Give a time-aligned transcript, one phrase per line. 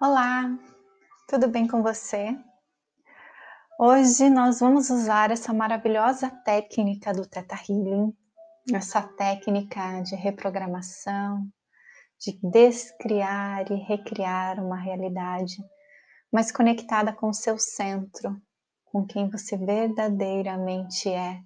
[0.00, 0.56] Olá,
[1.26, 2.38] tudo bem com você?
[3.80, 8.16] Hoje nós vamos usar essa maravilhosa técnica do Theta Healing,
[8.72, 11.42] essa técnica de reprogramação,
[12.16, 15.56] de descriar e recriar uma realidade
[16.32, 18.40] mais conectada com o seu centro,
[18.84, 21.40] com quem você verdadeiramente é,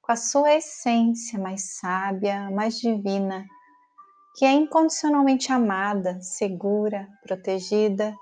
[0.00, 3.46] com a sua essência mais sábia, mais divina
[4.34, 8.16] que é incondicionalmente amada, segura, protegida,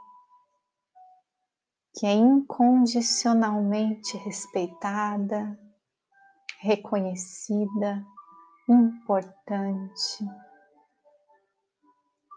[1.94, 5.58] que é incondicionalmente respeitada,
[6.60, 8.04] reconhecida,
[8.68, 10.24] importante,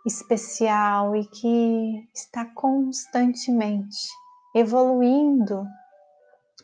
[0.05, 4.07] especial e que está constantemente
[4.55, 5.65] evoluindo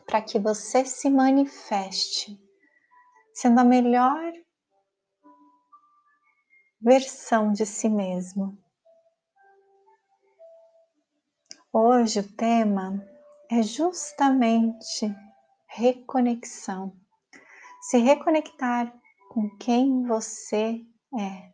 [0.06, 2.38] para que você se manifeste,
[3.32, 4.32] sendo a melhor
[6.80, 8.58] versão de si mesmo.
[11.72, 13.06] Hoje o tema
[13.50, 15.14] é justamente
[15.66, 16.96] reconexão.
[17.82, 18.92] Se reconectar
[19.28, 20.84] com quem você
[21.18, 21.52] é.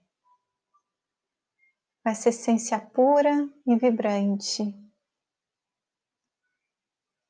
[2.03, 4.75] Com essa essência pura e vibrante.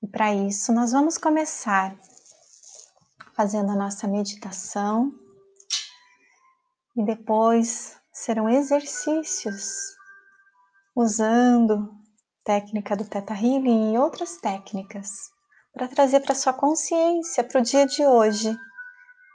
[0.03, 1.99] E para isso, nós vamos começar
[3.35, 5.26] fazendo a nossa meditação
[6.97, 9.71] e depois serão exercícios
[10.95, 11.95] usando
[12.43, 15.11] técnica do Theta Healing e outras técnicas
[15.75, 18.57] para trazer para sua consciência para o dia de hoje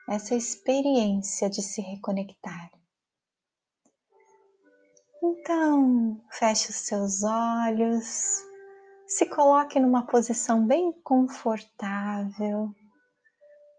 [0.10, 2.72] essa experiência de se reconectar.
[5.24, 8.42] Então, feche os seus olhos,
[9.08, 12.74] se coloque numa posição bem confortável,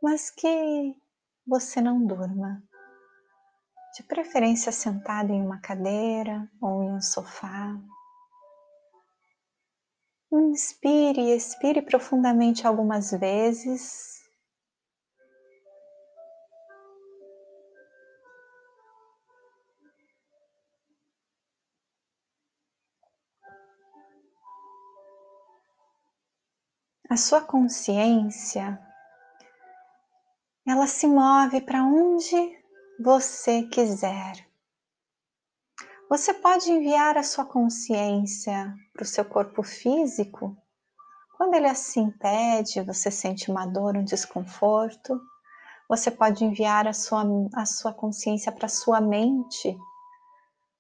[0.01, 0.95] mas que
[1.45, 2.63] você não durma
[3.95, 7.77] de preferência sentado em uma cadeira ou em um sofá.
[10.33, 14.23] Inspire e expire profundamente algumas vezes.
[27.11, 28.81] A sua consciência,
[30.67, 32.62] ela se move para onde
[33.01, 34.47] você quiser.
[36.09, 40.57] Você pode enviar a sua consciência para o seu corpo físico.
[41.37, 45.21] Quando ele assim pede, você sente uma dor, um desconforto,
[45.89, 49.77] você pode enviar a sua, a sua consciência para a sua mente,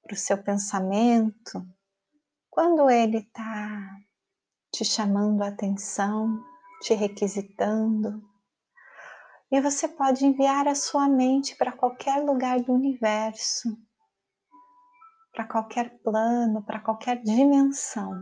[0.02, 1.66] para o seu pensamento.
[2.50, 3.96] Quando ele está
[4.70, 6.44] te chamando a atenção,
[6.82, 8.22] te requisitando,
[9.52, 13.78] e você pode enviar a sua mente para qualquer lugar do universo,
[15.30, 18.14] para qualquer plano, para qualquer dimensão.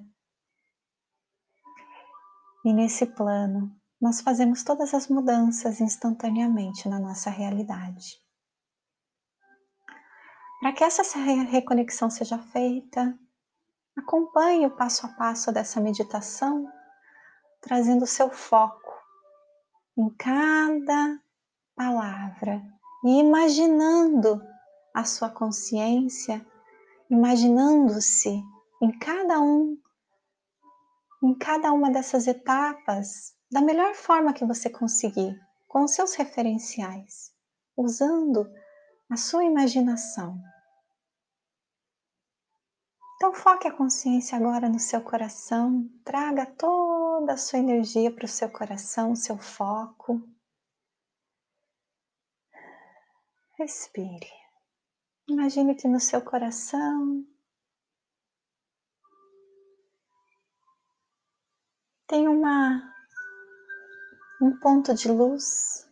[2.64, 8.22] E nesse plano, nós fazemos todas as mudanças instantaneamente na nossa realidade.
[10.60, 13.18] Para que essa reconexão seja feita,
[13.96, 16.70] acompanhe o passo a passo dessa meditação,
[17.60, 18.92] trazendo seu foco
[19.96, 21.20] em cada
[21.74, 24.42] palavra e imaginando
[24.94, 26.44] a sua consciência,
[27.10, 28.42] imaginando-se
[28.82, 29.76] em cada um,
[31.22, 37.32] em cada uma dessas etapas, da melhor forma que você conseguir, com os seus referenciais,
[37.76, 38.50] usando
[39.10, 40.38] a sua imaginação.
[43.16, 48.28] Então foque a consciência agora no seu coração, traga toda a sua energia para o
[48.28, 50.22] seu coração, seu foco.
[53.58, 54.30] Respire.
[55.26, 57.26] Imagine que no seu coração
[62.06, 62.94] tem uma
[64.40, 65.90] um ponto de luz.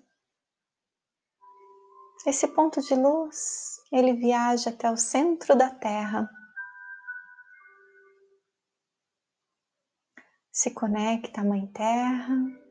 [2.25, 6.31] Esse ponto de luz, ele viaja até o centro da Terra.
[10.53, 12.66] Se conecta à Mãe Terra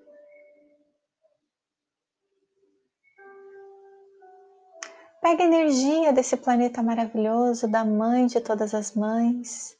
[5.26, 9.76] Pega a energia desse planeta maravilhoso, da mãe de todas as mães.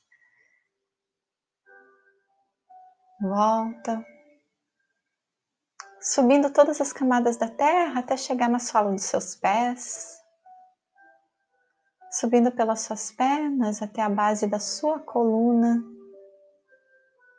[3.22, 4.04] Volta.
[6.02, 10.20] subindo todas as camadas da terra até chegar na sola dos seus pés,
[12.12, 15.80] subindo pelas suas pernas até a base da sua coluna.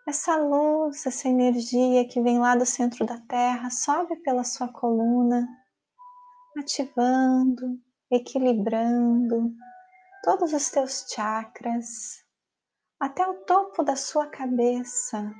[0.07, 5.45] Essa luz, essa energia que vem lá do centro da terra, sobe pela sua coluna,
[6.57, 9.53] ativando, equilibrando
[10.23, 12.25] todos os teus chakras
[12.99, 15.31] até o topo da sua cabeça,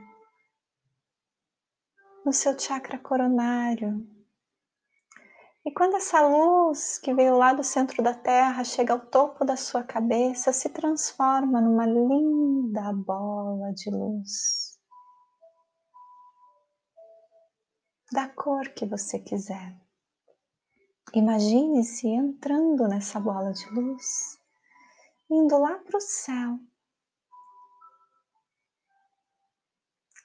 [2.25, 4.07] no seu chakra coronário.
[5.65, 9.57] E quando essa luz que veio lá do centro da Terra chega ao topo da
[9.57, 14.79] sua cabeça, se transforma numa linda bola de luz.
[18.13, 19.86] Da cor que você quiser.
[21.17, 24.39] Imagine-se entrando nessa bola de luz,
[25.31, 26.59] indo lá para o céu,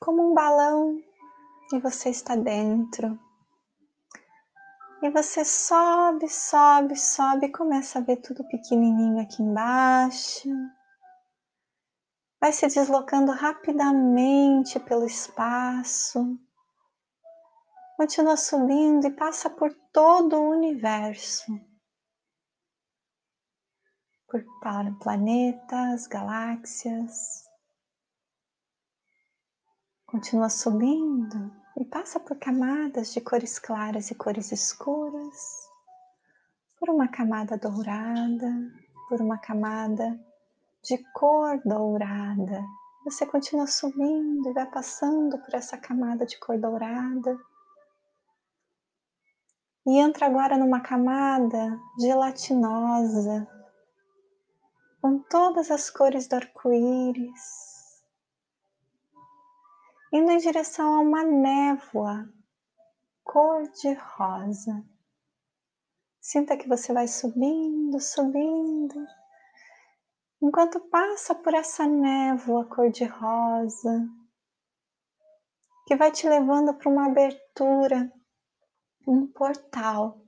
[0.02, 1.02] como um balão
[1.72, 3.18] e você está dentro.
[5.02, 10.50] E você sobe, sobe, sobe começa a ver tudo pequenininho aqui embaixo.
[12.38, 16.38] Vai se deslocando rapidamente pelo espaço.
[18.02, 21.54] Continua subindo e passa por todo o universo.
[24.28, 24.44] Por
[25.00, 27.44] planetas, galáxias.
[30.08, 35.70] Continua subindo e passa por camadas de cores claras e cores escuras,
[36.80, 38.52] por uma camada dourada,
[39.10, 40.20] por uma camada
[40.84, 42.66] de cor dourada.
[43.06, 47.38] Você continua subindo e vai passando por essa camada de cor dourada.
[49.86, 53.48] E entra agora numa camada gelatinosa,
[55.02, 58.04] com todas as cores do arco-íris,
[60.14, 62.30] indo em direção a uma névoa
[63.24, 64.86] cor-de-rosa.
[66.20, 69.04] Sinta que você vai subindo, subindo,
[70.40, 74.08] enquanto passa por essa névoa cor-de-rosa,
[75.88, 78.14] que vai te levando para uma abertura,
[79.08, 80.22] um portal,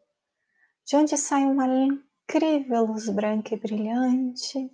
[0.86, 4.72] de onde sai uma incrível luz branca e brilhante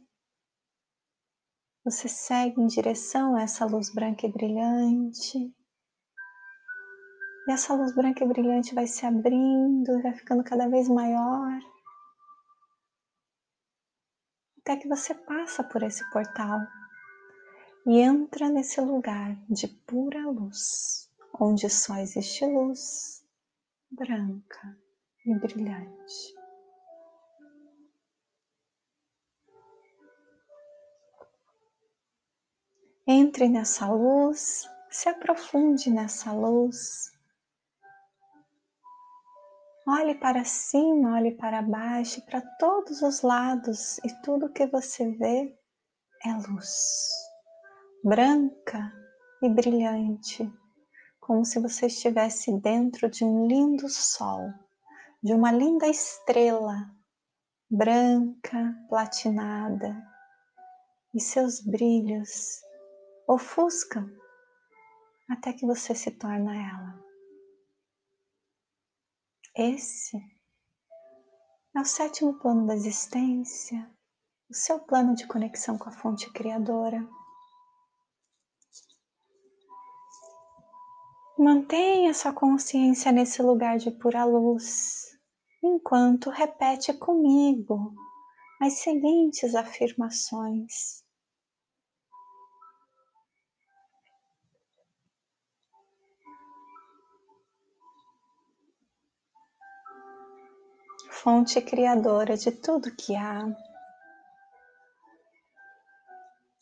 [1.83, 5.37] você segue em direção a essa luz branca e brilhante.
[7.47, 11.59] E essa luz branca e brilhante vai se abrindo e vai ficando cada vez maior.
[14.59, 16.59] Até que você passa por esse portal
[17.87, 21.09] e entra nesse lugar de pura luz,
[21.39, 23.18] onde só existe luz
[23.91, 24.77] branca
[25.25, 26.35] e brilhante.
[33.07, 37.11] Entre nessa luz, se aprofunde nessa luz.
[39.87, 45.57] Olhe para cima, olhe para baixo, para todos os lados e tudo que você vê
[46.23, 47.09] é luz,
[48.03, 48.93] branca
[49.41, 50.51] e brilhante,
[51.29, 54.51] como se você estivesse dentro de um lindo sol,
[55.21, 56.91] de uma linda estrela
[57.69, 59.95] branca, platinada,
[61.13, 62.59] e seus brilhos
[63.27, 64.11] ofuscam
[65.29, 66.99] até que você se torna ela.
[69.55, 70.17] Esse
[71.75, 73.87] é o sétimo plano da existência,
[74.49, 77.07] o seu plano de conexão com a fonte criadora.
[81.39, 85.17] Mantenha sua consciência nesse lugar de pura luz,
[85.63, 87.93] enquanto repete comigo
[88.61, 91.01] as seguintes afirmações.
[101.09, 103.45] fonte criadora de tudo que há.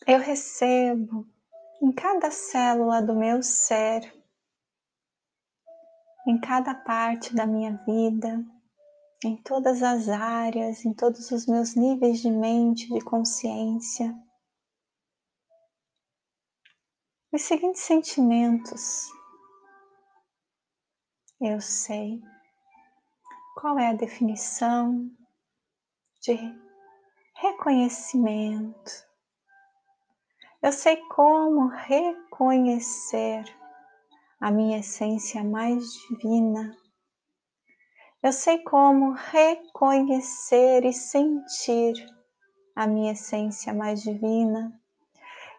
[0.06, 1.28] Eu recebo
[1.82, 4.17] em cada célula do meu ser,
[6.28, 8.46] em cada parte da minha vida,
[9.24, 14.14] em todas as áreas, em todos os meus níveis de mente, de consciência,
[17.32, 19.08] os seguintes sentimentos.
[21.40, 22.22] Eu sei
[23.56, 25.10] qual é a definição
[26.22, 26.38] de
[27.36, 29.08] reconhecimento?
[30.62, 33.46] Eu sei como reconhecer
[34.40, 36.76] a minha essência mais divina.
[38.22, 41.94] Eu sei como reconhecer e sentir
[42.76, 44.72] a minha essência mais divina.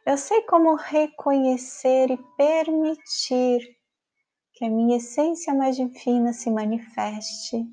[0.07, 3.61] Eu sei como reconhecer e permitir
[4.55, 7.67] que a minha essência mais divina se manifeste.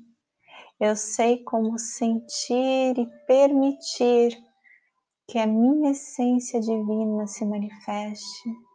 [0.78, 4.36] Eu sei como sentir e permitir
[5.26, 8.65] que a minha essência divina se manifeste.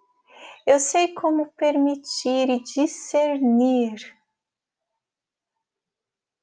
[0.66, 3.96] Eu sei como permitir e discernir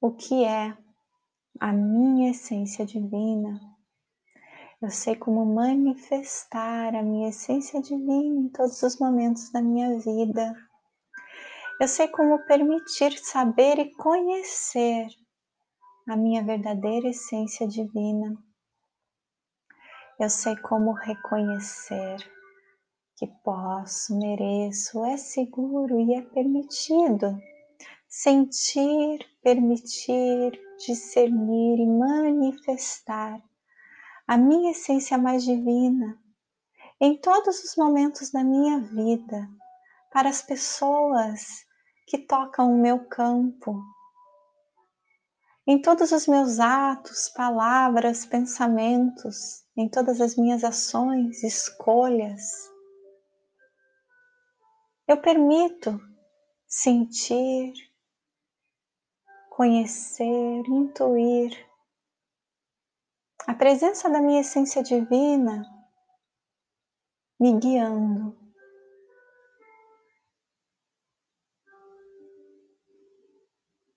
[0.01, 0.77] o que é
[1.61, 3.61] a minha essência divina.
[4.83, 10.53] Eu sei como manifestar a minha essência divina em todos os momentos da minha vida.
[11.81, 15.07] Eu sei como permitir saber e conhecer
[16.09, 18.37] a minha verdadeira essência divina.
[20.19, 22.38] Eu sei como reconhecer
[23.19, 27.37] que posso, mereço, é seguro e é permitido
[28.09, 33.43] sentir, permitir, discernir e manifestar
[34.27, 36.17] a minha essência mais divina
[37.01, 39.49] em todos os momentos da minha vida,
[40.13, 41.65] para as pessoas
[42.07, 43.81] que tocam o meu campo,
[45.67, 52.78] em todos os meus atos, palavras, pensamentos, em todas as minhas ações, escolhas.
[55.09, 55.99] Eu permito
[56.67, 57.73] sentir,
[59.49, 61.67] conhecer, intuir
[63.47, 65.65] a presença da minha essência divina
[67.41, 68.37] me guiando.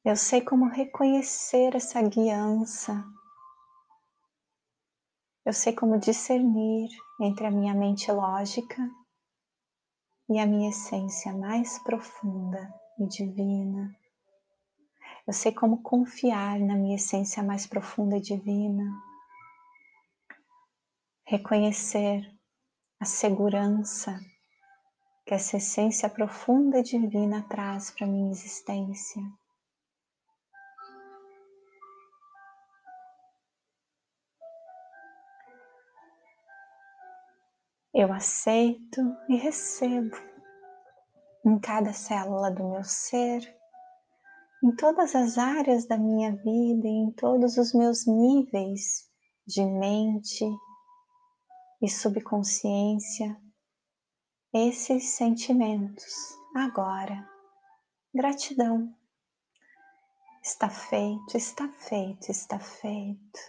[0.06, 3.04] Eu sei como reconhecer essa guiança.
[5.44, 6.90] Eu sei como discernir
[7.20, 9.01] entre a minha mente lógica
[10.32, 13.94] e a minha essência mais profunda e divina.
[15.28, 18.90] Eu sei como confiar na minha essência mais profunda e divina
[21.26, 22.30] reconhecer
[22.98, 24.20] a segurança
[25.26, 29.22] que essa essência profunda e divina traz para minha existência.
[37.94, 40.16] Eu aceito e recebo
[41.46, 43.42] em cada célula do meu ser,
[44.64, 49.10] em todas as áreas da minha vida em todos os meus níveis
[49.46, 50.46] de mente,
[51.82, 53.36] e subconsciência
[54.54, 57.28] esses sentimentos agora.
[58.14, 58.94] Gratidão.
[60.44, 63.40] Está feito, está feito, está feito.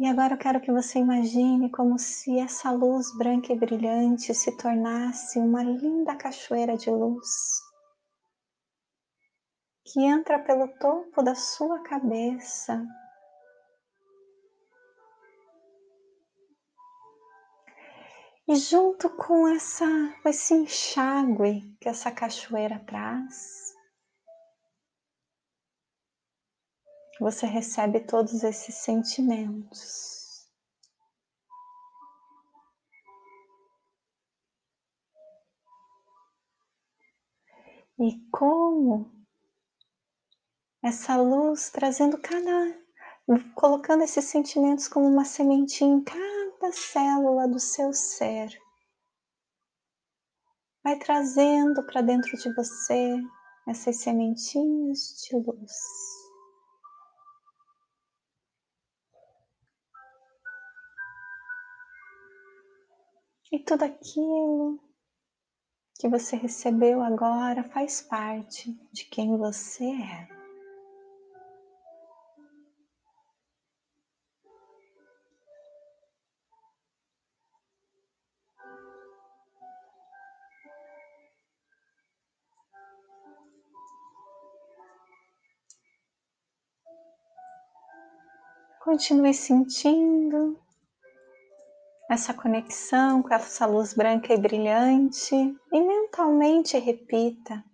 [0.00, 4.56] E agora eu quero que você imagine como se essa luz branca e brilhante se
[4.56, 7.60] tornasse uma linda cachoeira de luz
[9.84, 12.82] que entra pelo topo da sua cabeça.
[18.48, 19.84] E junto com essa,
[20.24, 23.69] esse enxágue que essa cachoeira traz,
[27.20, 30.48] você recebe todos esses sentimentos.
[37.98, 39.12] E como
[40.82, 42.50] essa luz trazendo cada,
[43.54, 48.48] colocando esses sentimentos como uma sementinha em cada célula do seu ser.
[50.82, 53.22] Vai trazendo para dentro de você
[53.68, 56.19] essas sementinhas de luz.
[63.52, 64.78] E tudo aquilo
[65.98, 70.40] que você recebeu agora faz parte de quem você é.
[88.78, 90.56] Continue sentindo
[92.10, 97.64] essa conexão com essa luz branca e brilhante e mentalmente repita: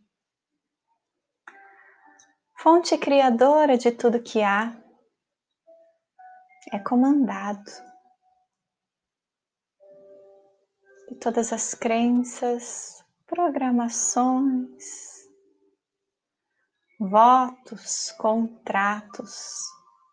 [2.58, 4.76] Fonte criadora de tudo que há
[6.70, 7.64] é comandado.
[11.08, 14.84] De todas as crenças, programações,
[16.98, 19.54] votos, contratos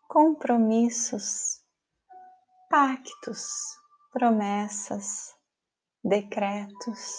[0.08, 1.60] compromissos,
[2.70, 3.83] pactos,
[4.14, 5.34] promessas,
[6.02, 7.12] decretos,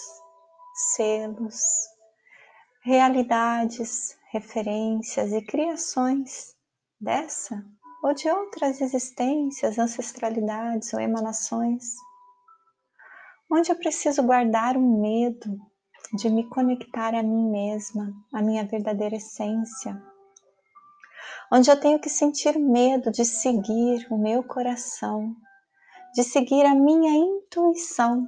[0.96, 1.62] selos,
[2.84, 6.56] realidades, referências e criações
[7.00, 7.64] dessa
[8.02, 11.96] ou de outras existências, ancestralidades ou emanações,
[13.52, 15.60] onde eu preciso guardar um medo,
[16.14, 20.02] de me conectar a mim mesma, a minha verdadeira essência,
[21.52, 25.36] onde eu tenho que sentir medo de seguir o meu coração,
[26.16, 28.26] de seguir a minha intuição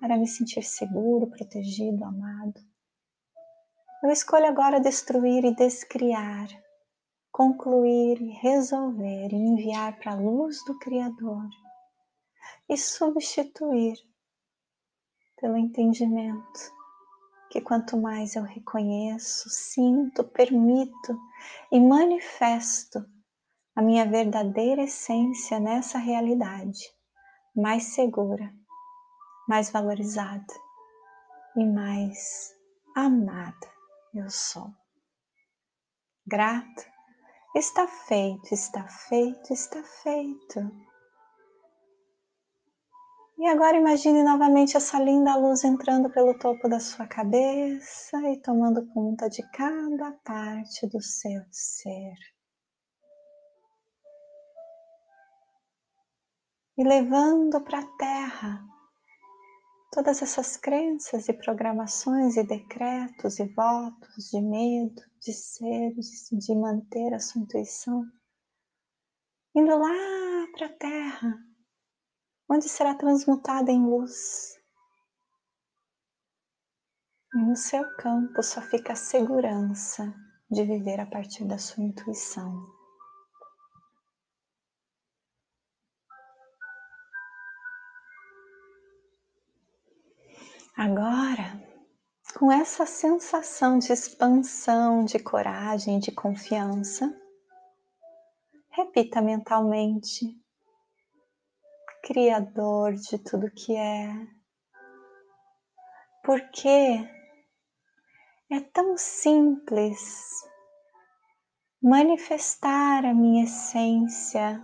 [0.00, 2.58] para me sentir seguro, protegido, amado.
[4.02, 6.48] Eu escolho agora destruir e descriar,
[7.30, 11.46] concluir e resolver e enviar para a luz do Criador
[12.70, 13.98] e substituir
[15.38, 16.74] pelo entendimento
[17.50, 21.20] que quanto mais eu reconheço, sinto, permito
[21.70, 23.04] e manifesto
[23.74, 26.95] a minha verdadeira essência nessa realidade,
[27.56, 28.52] mais segura,
[29.48, 30.44] mais valorizada
[31.56, 32.54] e mais
[32.94, 33.66] amada
[34.14, 34.70] eu sou.
[36.26, 36.84] Grata,
[37.54, 40.60] está feito, está feito, está feito.
[43.38, 48.86] E agora imagine novamente essa linda luz entrando pelo topo da sua cabeça e tomando
[48.92, 52.35] conta de cada parte do seu ser.
[56.78, 58.66] E levando para a terra
[59.90, 65.94] todas essas crenças e programações e decretos e votos de medo, de ser,
[66.32, 68.04] de, manter a sua intuição,
[69.54, 71.46] indo lá para a terra
[72.48, 74.56] onde será transmutada em luz.
[77.34, 80.14] E no seu campo só fica a segurança
[80.50, 82.75] de viver a partir da sua intuição.
[90.78, 91.58] Agora,
[92.38, 97.18] com essa sensação de expansão, de coragem, de confiança,
[98.68, 100.38] repita mentalmente
[102.04, 104.12] Criador de tudo que é.
[106.22, 107.08] Porque
[108.50, 110.30] é tão simples
[111.82, 114.62] manifestar a minha essência,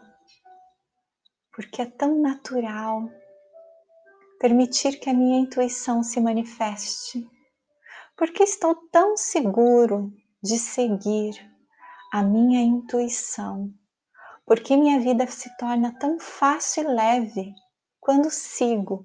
[1.52, 3.08] porque é tão natural
[4.42, 7.24] permitir que a minha intuição se manifeste,
[8.16, 11.32] porque estou tão seguro de seguir
[12.12, 13.72] a minha intuição?
[14.44, 17.52] Porque minha vida se torna tão fácil e leve
[18.00, 19.04] quando sigo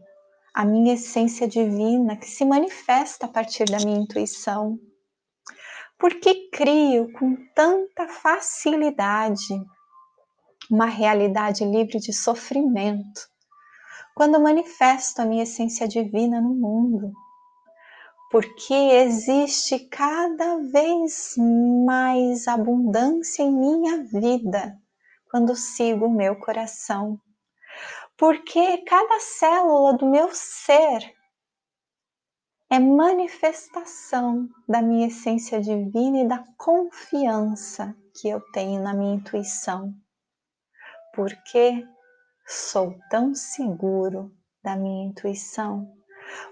[0.55, 4.79] a minha essência divina que se manifesta a partir da minha intuição.
[5.99, 9.53] Porque crio com tanta facilidade
[10.71, 13.36] uma realidade livre de sofrimento
[14.17, 17.13] quando manifesto a minha essência divina no mundo.
[18.31, 21.35] Porque existe cada vez
[21.85, 24.75] mais abundância em minha vida
[25.29, 27.21] quando sigo o meu coração.
[28.17, 31.13] Porque cada célula do meu ser
[32.71, 39.93] é manifestação da minha essência divina e da confiança que eu tenho na minha intuição.
[41.13, 41.87] Porque
[42.47, 44.31] sou tão seguro
[44.63, 45.91] da minha intuição?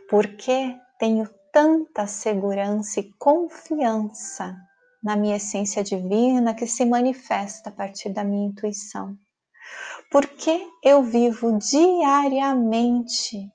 [0.09, 4.55] Porque tenho tanta segurança e confiança
[5.01, 9.15] na minha essência divina que se manifesta a partir da minha intuição.
[10.11, 13.49] Porque eu vivo diariamente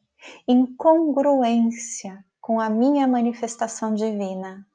[0.48, 4.66] em congruência com a minha manifestação divina.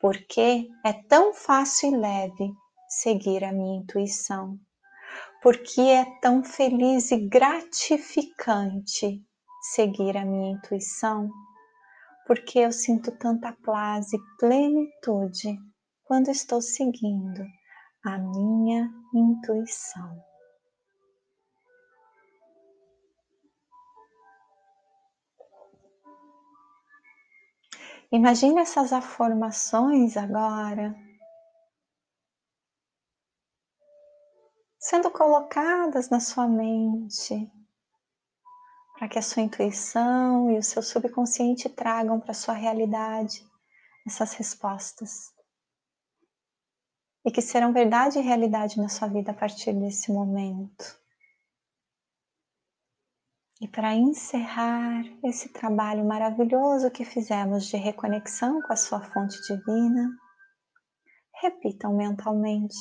[0.00, 2.52] Porque é tão fácil e leve
[2.88, 4.58] seguir a minha intuição.
[5.42, 9.24] Porque é tão feliz e gratificante
[9.72, 11.30] seguir a minha intuição.
[12.26, 15.56] Porque eu sinto tanta paz e plenitude
[16.04, 17.44] quando estou seguindo
[18.04, 20.28] a minha intuição.
[28.10, 30.96] Imagine essas afirmações agora
[34.78, 37.50] sendo colocadas na sua mente
[38.98, 43.46] para que a sua intuição e o seu subconsciente tragam para a sua realidade
[44.06, 45.32] essas respostas
[47.24, 50.98] e que serão verdade e realidade na sua vida a partir desse momento.
[53.60, 60.10] E para encerrar esse trabalho maravilhoso que fizemos de reconexão com a sua fonte divina,
[61.42, 62.76] repitam mentalmente: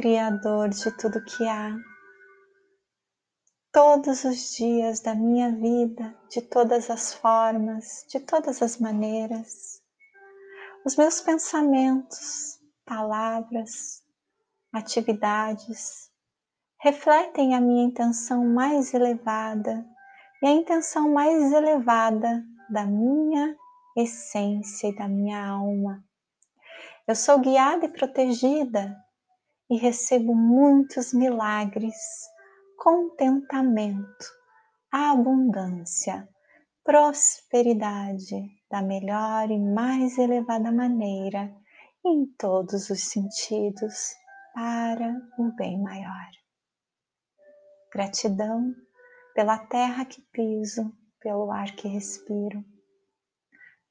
[0.00, 1.76] Criador de tudo que há,
[3.72, 9.82] todos os dias da minha vida, de todas as formas, de todas as maneiras,
[10.86, 14.04] os meus pensamentos, palavras,
[14.72, 16.12] atividades
[16.80, 19.84] refletem a minha intenção mais elevada
[20.40, 23.56] e a intenção mais elevada da minha
[23.96, 26.04] essência e da minha alma.
[27.04, 28.96] Eu sou guiada e protegida
[29.70, 31.94] e recebo muitos milagres,
[32.76, 34.26] contentamento,
[34.90, 36.28] abundância,
[36.84, 41.54] prosperidade da melhor e mais elevada maneira
[42.04, 44.14] em todos os sentidos
[44.54, 46.30] para o bem maior.
[47.92, 48.74] Gratidão
[49.34, 52.64] pela terra que piso, pelo ar que respiro.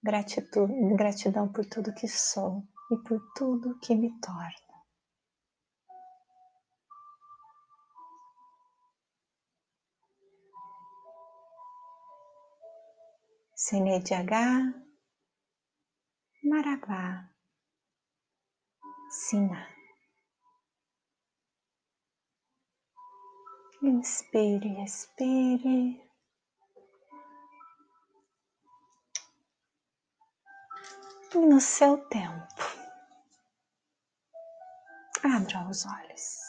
[0.03, 4.66] Gratidão, gratidão por tudo que sou e por tudo que me torno.
[13.59, 14.71] Senediagá,
[16.43, 17.27] Maragá,
[19.09, 19.67] Sina.
[23.81, 26.07] Inspire, expire.
[31.33, 32.63] E no seu tempo,
[35.23, 36.46] abra os olhos.